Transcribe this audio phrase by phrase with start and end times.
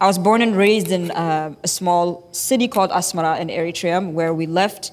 [0.00, 4.32] I was born and raised in uh, a small city called Asmara in Eritrea, where
[4.32, 4.92] we left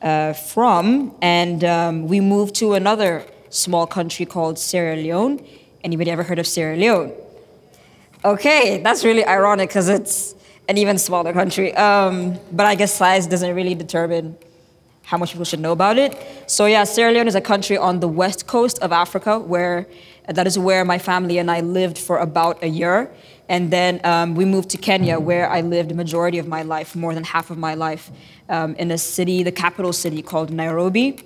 [0.00, 5.44] uh, from, and um, we moved to another small country called Sierra Leone.
[5.82, 7.12] Anybody ever heard of Sierra Leone?
[8.24, 10.36] Okay, that's really ironic because it's
[10.68, 11.74] an even smaller country.
[11.74, 14.36] Um, but I guess size doesn't really determine
[15.02, 16.16] how much people should know about it.
[16.46, 19.88] So yeah, Sierra Leone is a country on the west coast of Africa where
[20.28, 23.10] that is where my family and I lived for about a year.
[23.48, 26.96] And then um, we moved to Kenya, where I lived the majority of my life,
[26.96, 28.10] more than half of my life,
[28.48, 31.22] um, in a city, the capital city called Nairobi.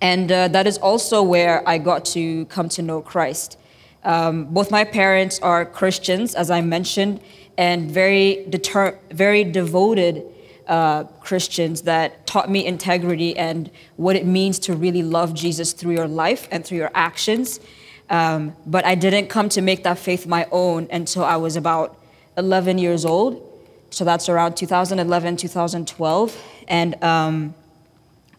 [0.00, 3.58] And uh, that is also where I got to come to know Christ.
[4.04, 7.20] Um, both my parents are Christians, as I mentioned,
[7.58, 10.24] and very, deter- very devoted
[10.66, 15.94] uh, Christians that taught me integrity and what it means to really love Jesus through
[15.94, 17.60] your life and through your actions.
[18.10, 21.96] Um, but I didn't come to make that faith my own until I was about
[22.36, 23.46] 11 years old.
[23.90, 26.44] So that's around 2011, 2012.
[26.68, 27.54] And um,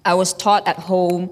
[0.06, 1.30] I was taught at home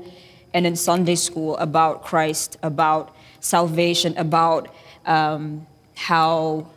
[0.53, 4.73] and in Sunday school about Christ, about salvation, about
[5.05, 6.67] um, how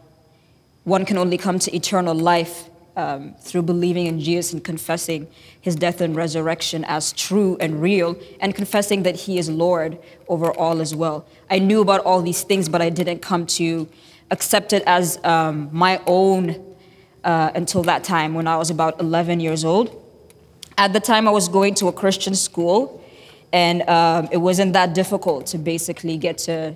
[0.85, 5.27] one can only come to eternal life um, through believing in Jesus and confessing
[5.61, 9.99] his death and resurrection as true and real, and confessing that he is Lord
[10.29, 11.25] over all as well.
[11.51, 13.89] I knew about all these things, but I didn't come to
[14.31, 16.75] accept it as um, my own
[17.25, 19.99] uh, until that time when I was about 11 years old.
[20.79, 23.05] At the time, I was going to a Christian school,
[23.53, 26.75] and um, it wasn't that difficult to basically get to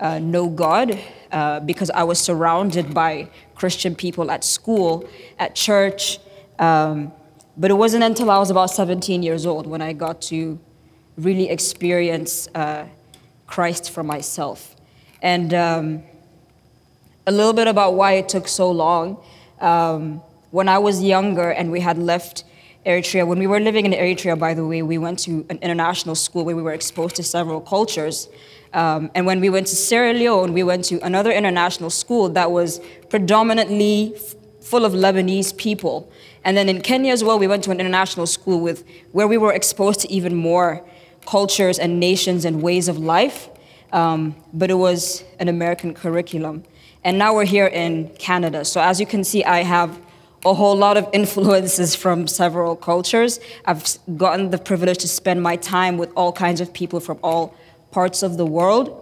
[0.00, 0.98] uh, know God
[1.30, 3.28] uh, because I was surrounded by
[3.62, 6.18] Christian people at school, at church.
[6.58, 7.12] Um,
[7.56, 10.58] but it wasn't until I was about 17 years old when I got to
[11.16, 12.86] really experience uh,
[13.46, 14.74] Christ for myself.
[15.22, 16.02] And um,
[17.24, 19.22] a little bit about why it took so long.
[19.60, 22.42] Um, when I was younger and we had left
[22.84, 26.16] Eritrea, when we were living in Eritrea, by the way, we went to an international
[26.16, 28.28] school where we were exposed to several cultures.
[28.72, 32.50] Um, and when we went to Sierra Leone, we went to another international school that
[32.50, 36.10] was predominantly f- full of Lebanese people.
[36.44, 39.38] And then in Kenya as well, we went to an international school with, where we
[39.38, 40.84] were exposed to even more
[41.24, 43.48] cultures and nations and ways of life.
[43.92, 46.64] Um, but it was an American curriculum.
[47.04, 48.64] And now we're here in Canada.
[48.64, 50.00] So as you can see, I have
[50.44, 53.38] a whole lot of influences from several cultures.
[53.64, 53.84] I've
[54.16, 57.54] gotten the privilege to spend my time with all kinds of people from all
[57.92, 58.98] parts of the world.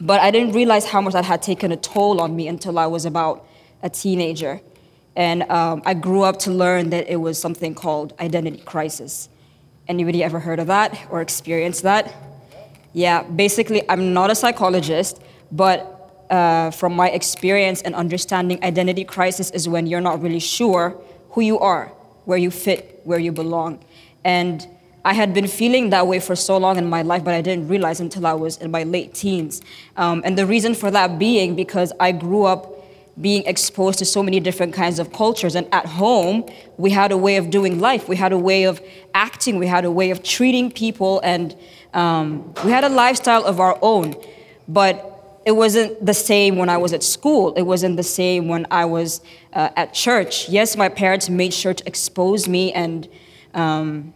[0.00, 2.86] But I didn't realize how much that had taken a toll on me until I
[2.86, 3.46] was about
[3.82, 4.60] a teenager.
[5.14, 9.28] And um, I grew up to learn that it was something called identity crisis.
[9.88, 12.12] Anybody ever heard of that or experienced that?
[12.92, 15.22] Yeah, basically, I'm not a psychologist,
[15.52, 15.95] but
[16.30, 20.96] uh, from my experience and understanding, identity crisis is when you're not really sure
[21.30, 21.86] who you are,
[22.24, 23.84] where you fit, where you belong.
[24.24, 24.66] And
[25.04, 27.68] I had been feeling that way for so long in my life, but I didn't
[27.68, 29.62] realize until I was in my late teens.
[29.96, 32.76] Um, and the reason for that being because I grew up
[33.20, 35.54] being exposed to so many different kinds of cultures.
[35.54, 36.44] And at home,
[36.76, 38.80] we had a way of doing life, we had a way of
[39.14, 41.56] acting, we had a way of treating people, and
[41.94, 44.16] um, we had a lifestyle of our own.
[44.68, 45.15] But
[45.46, 47.54] it wasn't the same when I was at school.
[47.54, 49.20] It wasn't the same when I was
[49.52, 50.48] uh, at church.
[50.48, 53.08] Yes, my parents made sure to expose me and
[53.54, 54.12] um,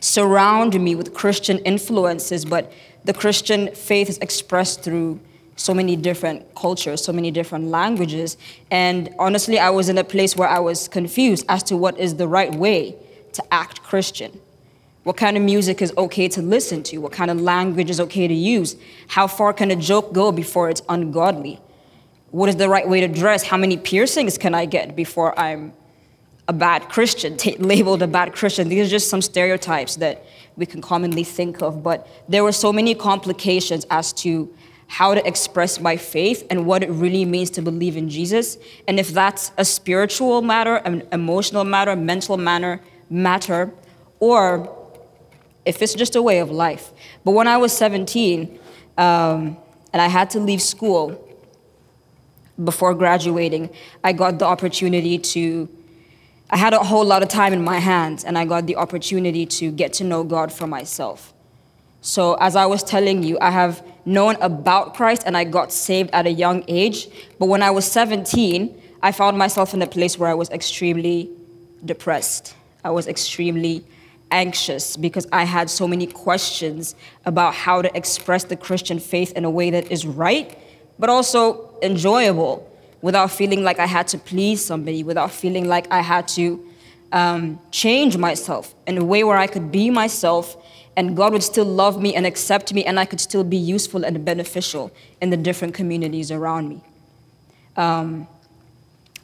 [0.00, 2.72] surround me with Christian influences, but
[3.04, 5.18] the Christian faith is expressed through
[5.56, 8.36] so many different cultures, so many different languages.
[8.70, 12.14] And honestly, I was in a place where I was confused as to what is
[12.14, 12.94] the right way
[13.32, 14.40] to act Christian.
[15.08, 16.98] What kind of music is okay to listen to?
[16.98, 18.76] What kind of language is okay to use?
[19.06, 21.58] How far can a joke go before it's ungodly?
[22.30, 23.42] What is the right way to dress?
[23.42, 25.72] How many piercings can I get before I'm
[26.46, 28.68] a bad Christian, t- labeled a bad Christian.
[28.68, 30.26] These are just some stereotypes that
[30.56, 31.82] we can commonly think of.
[31.82, 34.54] But there were so many complications as to
[34.88, 38.58] how to express my faith and what it really means to believe in Jesus.
[38.86, 43.72] And if that's a spiritual matter, an emotional matter, mental matter, matter,
[44.20, 44.74] or
[45.64, 46.92] if it's just a way of life.
[47.24, 48.58] But when I was 17,
[48.96, 49.56] um,
[49.92, 51.24] and I had to leave school
[52.62, 53.70] before graduating,
[54.02, 55.68] I got the opportunity to
[56.50, 59.44] I had a whole lot of time in my hands, and I got the opportunity
[59.44, 61.34] to get to know God for myself.
[62.00, 66.10] So, as I was telling you, I have known about Christ and I got saved
[66.12, 67.08] at a young age.
[67.38, 71.30] But when I was 17, I found myself in a place where I was extremely
[71.84, 72.54] depressed.
[72.82, 73.84] I was extremely
[74.30, 76.94] anxious because I had so many questions
[77.24, 80.58] about how to express the Christian faith in a way that is right,
[80.98, 82.64] but also enjoyable.
[83.00, 86.64] without feeling like I had to please somebody, without feeling like I had to
[87.12, 90.56] um, change myself in a way where I could be myself
[90.96, 94.04] and God would still love me and accept me and I could still be useful
[94.04, 94.90] and beneficial
[95.20, 96.82] in the different communities around me.
[97.76, 98.26] Um,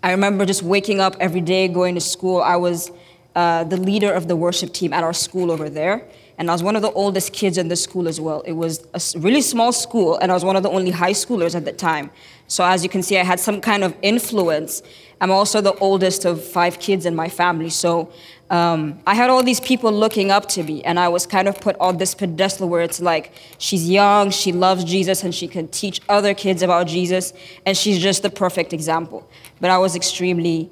[0.02, 2.40] I remember just waking up every day, going to school.
[2.40, 2.92] I was
[3.34, 6.06] uh, the leader of the worship team at our school over there.
[6.36, 8.40] And I was one of the oldest kids in the school as well.
[8.40, 11.54] It was a really small school, and I was one of the only high schoolers
[11.54, 12.10] at the time.
[12.48, 14.82] So, as you can see, I had some kind of influence.
[15.20, 17.70] I'm also the oldest of five kids in my family.
[17.70, 18.12] So,
[18.50, 21.60] um, I had all these people looking up to me, and I was kind of
[21.60, 25.68] put on this pedestal where it's like, she's young, she loves Jesus, and she can
[25.68, 27.32] teach other kids about Jesus,
[27.64, 29.28] and she's just the perfect example.
[29.60, 30.70] But I was extremely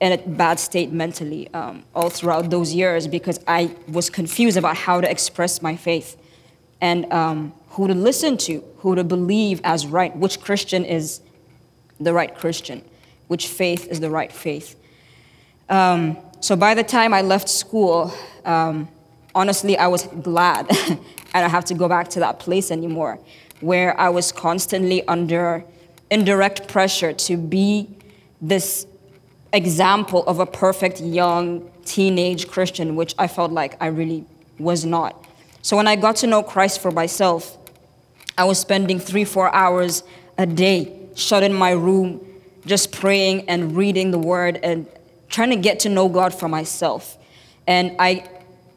[0.00, 4.76] in a bad state mentally um, all throughout those years because I was confused about
[4.76, 6.16] how to express my faith
[6.80, 11.20] and um, who to listen to, who to believe as right, which Christian is
[11.98, 12.82] the right Christian,
[13.28, 14.78] which faith is the right faith.
[15.68, 18.12] Um, so by the time I left school,
[18.44, 18.88] um,
[19.34, 20.66] honestly, I was glad
[21.34, 23.18] I don't have to go back to that place anymore
[23.60, 25.64] where I was constantly under
[26.10, 27.88] indirect pressure to be
[28.40, 28.86] this
[29.52, 34.24] example of a perfect young teenage Christian, which I felt like I really
[34.58, 35.24] was not.
[35.62, 37.56] So when I got to know Christ for myself,
[38.38, 40.02] I was spending three, four hours
[40.38, 42.24] a day shut in my room,
[42.66, 44.86] just praying and reading the word and
[45.28, 47.16] trying to get to know God for myself.
[47.66, 48.28] And I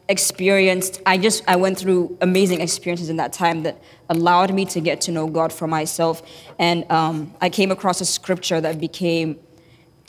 [0.08, 4.80] experienced, I just, I went through amazing experiences in that time that allowed me to
[4.80, 6.22] get to know God for myself.
[6.58, 9.38] And um, I came across a scripture that became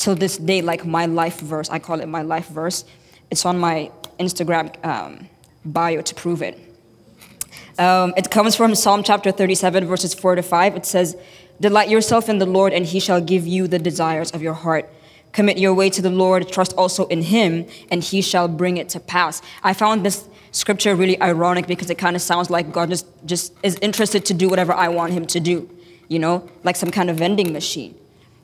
[0.01, 1.69] till this day like my life verse.
[1.69, 2.83] I call it my life verse.
[3.30, 5.30] It's on my Instagram um,
[5.63, 6.59] bio to prove it.
[7.77, 10.75] Um, it comes from Psalm chapter 37, verses 4 to 5.
[10.75, 11.15] It says,
[11.59, 14.89] Delight yourself in the Lord, and he shall give you the desires of your heart.
[15.31, 18.89] Commit your way to the Lord, trust also in him, and he shall bring it
[18.89, 19.42] to pass.
[19.63, 23.54] I found this scripture really ironic because it kind of sounds like God just, just
[23.63, 25.69] is interested to do whatever I want him to do,
[26.09, 27.95] you know, like some kind of vending machine.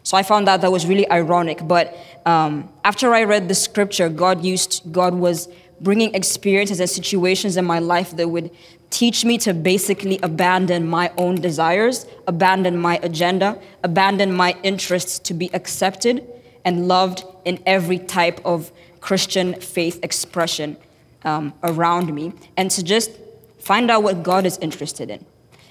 [0.08, 1.60] So I found that that was really ironic.
[1.68, 1.94] But
[2.26, 5.50] um, after I read the scripture, God used, God was
[5.82, 8.50] bringing experiences and situations in my life that would
[8.90, 15.34] teach me to basically abandon my own desires, abandon my agenda, abandon my interests to
[15.34, 16.26] be accepted
[16.64, 18.72] and loved in every type of
[19.02, 20.78] Christian faith expression
[21.26, 23.12] um, around me, and to just
[23.60, 25.26] find out what God is interested in.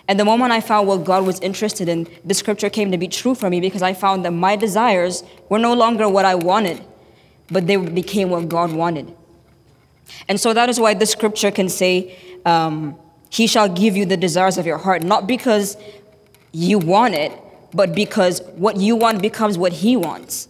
[0.09, 3.09] And the moment I found what God was interested in, the scripture came to be
[3.09, 6.85] true for me because I found that my desires were no longer what I wanted,
[7.51, 9.15] but they became what God wanted.
[10.29, 12.97] And so that is why the scripture can say, um,
[13.31, 15.77] He shall give you the desires of your heart, not because
[16.53, 17.33] you want it,
[17.75, 20.49] but because what you want becomes what He wants.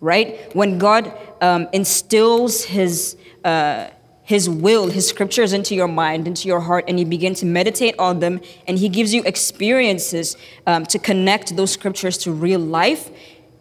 [0.00, 0.54] Right?
[0.54, 3.88] When God um, instills His uh,
[4.26, 7.94] his will, His scriptures into your mind, into your heart, and you begin to meditate
[7.96, 10.36] on them, and He gives you experiences
[10.66, 13.08] um, to connect those scriptures to real life,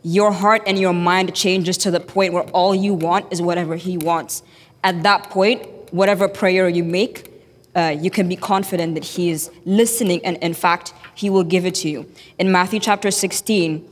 [0.01, 3.75] your heart and your mind changes to the point where all you want is whatever
[3.75, 4.41] He wants.
[4.83, 7.31] At that point, whatever prayer you make,
[7.75, 11.67] uh, you can be confident that He is listening, and in fact, He will give
[11.67, 12.12] it to you.
[12.39, 13.88] In Matthew chapter 16,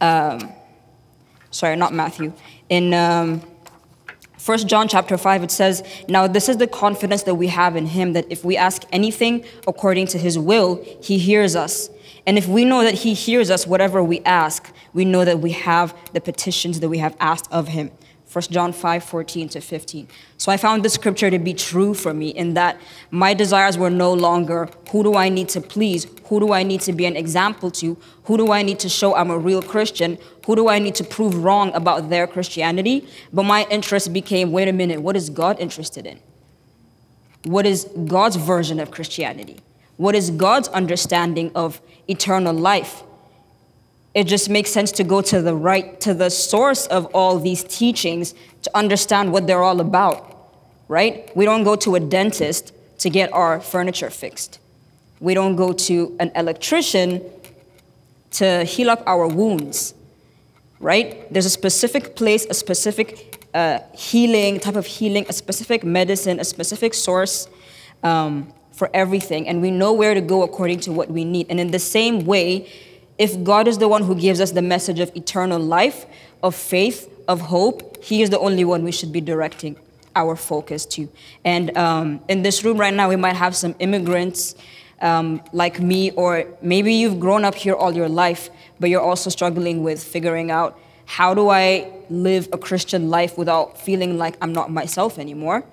[0.00, 0.50] um,
[1.50, 2.32] sorry, not Matthew,
[2.70, 3.42] in um,
[4.38, 7.86] First John chapter 5 it says, "Now this is the confidence that we have in
[7.86, 11.90] him that if we ask anything according to his will, he hears us.
[12.24, 15.52] And if we know that he hears us whatever we ask, we know that we
[15.52, 17.90] have the petitions that we have asked of him."
[18.30, 20.06] 1 John 5 14 to 15.
[20.36, 22.78] So I found this scripture to be true for me in that
[23.10, 26.06] my desires were no longer who do I need to please?
[26.24, 27.96] Who do I need to be an example to?
[28.24, 30.18] Who do I need to show I'm a real Christian?
[30.46, 33.08] Who do I need to prove wrong about their Christianity?
[33.32, 36.20] But my interest became wait a minute, what is God interested in?
[37.44, 39.60] What is God's version of Christianity?
[39.96, 43.02] What is God's understanding of eternal life?
[44.18, 47.62] It just makes sense to go to the right to the source of all these
[47.62, 50.28] teachings to understand what they're all about
[50.88, 51.30] right?
[51.36, 54.58] We don't go to a dentist to get our furniture fixed.
[55.20, 57.22] We don't go to an electrician
[58.32, 59.94] to heal up our wounds
[60.80, 61.32] right?
[61.32, 66.44] There's a specific place a specific uh, healing type of healing a specific medicine a
[66.44, 67.48] specific source
[68.02, 69.48] um, for everything.
[69.48, 71.46] And we know where to go according to what we need.
[71.50, 72.68] And in the same way
[73.18, 76.06] if God is the one who gives us the message of eternal life,
[76.42, 79.76] of faith, of hope, He is the only one we should be directing
[80.14, 81.08] our focus to.
[81.44, 84.54] And um, in this room right now, we might have some immigrants
[85.00, 89.30] um, like me, or maybe you've grown up here all your life, but you're also
[89.30, 94.52] struggling with figuring out how do I live a Christian life without feeling like I'm
[94.52, 95.64] not myself anymore?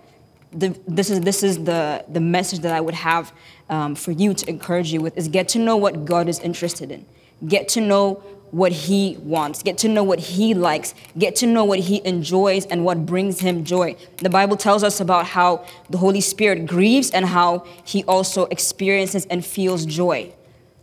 [0.51, 3.33] The, this is, this is the, the message that I would have
[3.69, 6.91] um, for you to encourage you with is get to know what God is interested
[6.91, 7.05] in.
[7.47, 11.65] Get to know what he wants, get to know what he likes, get to know
[11.65, 13.97] what he enjoys and what brings him joy.
[14.17, 19.25] The Bible tells us about how the Holy Spirit grieves and how he also experiences
[19.25, 20.31] and feels joy.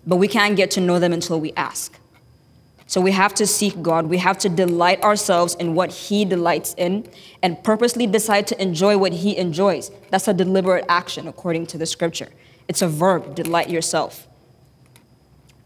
[0.06, 1.98] But we can't get to know them until we ask.
[2.92, 4.04] So we have to seek God.
[4.06, 7.08] We have to delight ourselves in what He delights in
[7.42, 9.90] and purposely decide to enjoy what He enjoys.
[10.10, 12.28] That's a deliberate action according to the scripture.
[12.68, 14.28] It's a verb, delight yourself.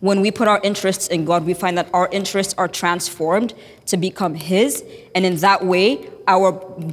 [0.00, 3.54] When we put our interests in God, we find that our interests are transformed
[3.86, 4.84] to become His.
[5.14, 6.52] And in that way, our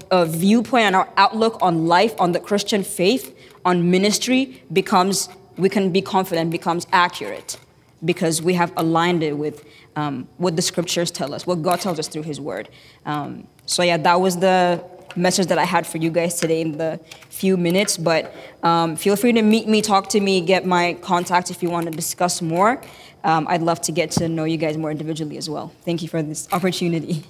[0.09, 5.69] uh, viewpoint and our outlook on life, on the Christian faith, on ministry becomes, we
[5.69, 7.59] can be confident, becomes accurate
[8.05, 11.99] because we have aligned it with um, what the scriptures tell us, what God tells
[11.99, 12.69] us through His Word.
[13.05, 14.83] Um, so, yeah, that was the
[15.15, 17.97] message that I had for you guys today in the few minutes.
[17.97, 21.69] But um, feel free to meet me, talk to me, get my contact if you
[21.69, 22.81] want to discuss more.
[23.23, 25.71] Um, I'd love to get to know you guys more individually as well.
[25.85, 27.23] Thank you for this opportunity.